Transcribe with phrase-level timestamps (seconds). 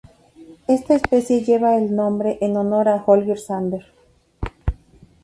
[0.67, 3.85] Esta especie lleva el nombre en honor a Holger Sander.